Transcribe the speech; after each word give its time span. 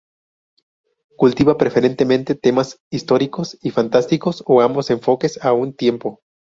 Cultiva 1.15 1.59
preferentemente 1.59 2.33
temas 2.33 2.79
históricos 2.91 3.59
y 3.61 3.69
fantásticos 3.69 4.43
o 4.47 4.61
ambos 4.61 4.89
enfoques 4.89 5.37
a 5.45 5.53
un 5.53 5.75
tiempo. 5.75 6.21